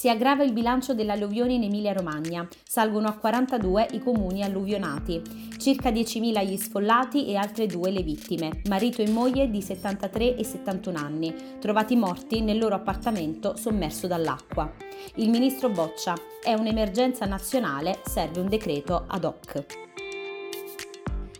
[0.00, 5.20] Si aggrava il bilancio dell'alluvione in Emilia-Romagna, salgono a 42 i comuni alluvionati,
[5.58, 10.42] circa 10.000 gli sfollati e altre due le vittime, marito e moglie di 73 e
[10.42, 14.72] 71 anni, trovati morti nel loro appartamento sommerso dall'acqua.
[15.16, 19.89] Il ministro Boccia, è un'emergenza nazionale, serve un decreto ad hoc.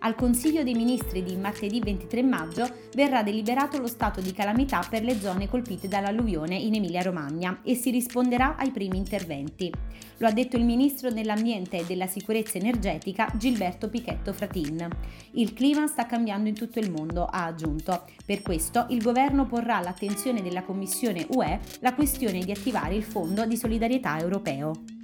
[0.00, 5.02] Al Consiglio dei Ministri di martedì 23 maggio verrà deliberato lo stato di calamità per
[5.02, 9.72] le zone colpite dall'alluvione in Emilia-Romagna e si risponderà ai primi interventi.
[10.18, 14.88] Lo ha detto il Ministro dell'Ambiente e della Sicurezza Energetica Gilberto Pichetto Fratin.
[15.32, 18.04] Il clima sta cambiando in tutto il mondo, ha aggiunto.
[18.24, 23.44] Per questo il governo porrà all'attenzione della Commissione UE la questione di attivare il Fondo
[23.46, 24.97] di solidarietà europeo.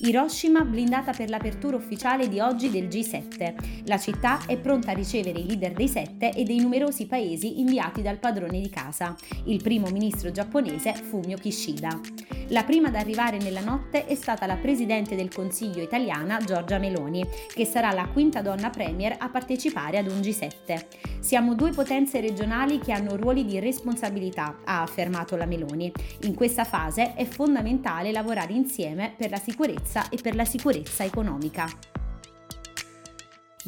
[0.00, 3.86] Hiroshima blindata per l'apertura ufficiale di oggi del G7.
[3.86, 8.00] La città è pronta a ricevere i leader dei sette e dei numerosi paesi inviati
[8.00, 12.17] dal padrone di casa, il primo ministro giapponese Fumio Kishida.
[12.50, 17.22] La prima ad arrivare nella notte è stata la Presidente del Consiglio italiana Giorgia Meloni,
[17.46, 20.86] che sarà la quinta donna premier a partecipare ad un G7.
[21.20, 25.92] Siamo due potenze regionali che hanno ruoli di responsabilità, ha affermato la Meloni.
[26.22, 31.97] In questa fase è fondamentale lavorare insieme per la sicurezza e per la sicurezza economica.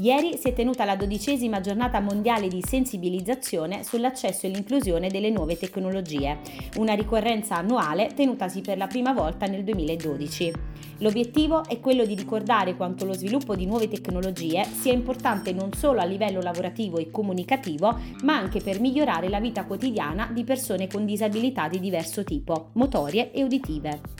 [0.01, 5.59] Ieri si è tenuta la dodicesima giornata mondiale di sensibilizzazione sull'accesso e l'inclusione delle nuove
[5.59, 6.39] tecnologie,
[6.77, 10.53] una ricorrenza annuale tenutasi per la prima volta nel 2012.
[11.01, 16.01] L'obiettivo è quello di ricordare quanto lo sviluppo di nuove tecnologie sia importante non solo
[16.01, 21.05] a livello lavorativo e comunicativo, ma anche per migliorare la vita quotidiana di persone con
[21.05, 24.20] disabilità di diverso tipo, motorie e uditive.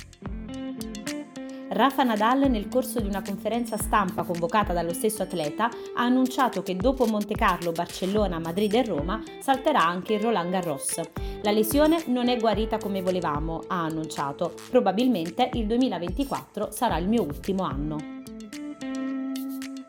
[1.73, 6.75] Rafa Nadal nel corso di una conferenza stampa convocata dallo stesso atleta ha annunciato che
[6.75, 11.01] dopo Monte Carlo, Barcellona, Madrid e Roma salterà anche il Roland Garros.
[11.43, 14.53] La lesione non è guarita come volevamo, ha annunciato.
[14.69, 18.20] Probabilmente il 2024 sarà il mio ultimo anno.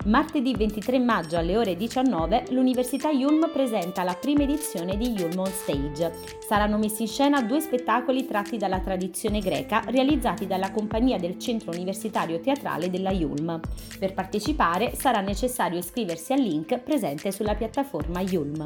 [0.06, 5.46] Martedì 23 maggio alle ore 19 l'Università Yulm presenta la prima edizione di Yulm on
[5.46, 6.12] Stage.
[6.40, 11.70] Saranno messi in scena due spettacoli tratti dalla tradizione greca realizzati dalla compagnia del Centro
[11.70, 13.60] Universitario Teatrale della Yulm.
[14.00, 18.66] Per partecipare sarà necessario iscriversi al link presente sulla piattaforma Yulm.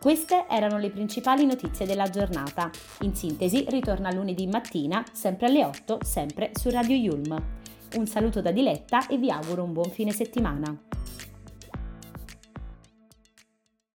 [0.00, 2.70] Queste erano le principali notizie della giornata.
[3.02, 7.63] In sintesi, ritorna lunedì mattina, sempre alle 8, sempre su Radio Yulm.
[7.94, 10.93] Un saluto da Diletta e vi auguro un buon fine settimana.